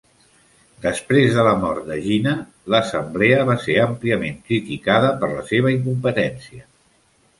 Després 0.85 1.35
de 1.39 1.43
la 1.47 1.51
mort 1.63 1.83
de 1.89 1.97
Jinnah, 2.05 2.33
l'assemblea 2.75 3.43
va 3.53 3.57
ser 3.69 3.77
àmpliament 3.85 4.41
criticada 4.49 5.13
per 5.21 5.31
la 5.37 5.45
seva 5.55 5.75
incompetència. 5.79 6.67